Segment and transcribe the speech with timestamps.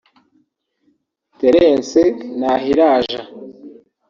[1.39, 2.01] Therence
[2.37, 3.21] Ntahiraja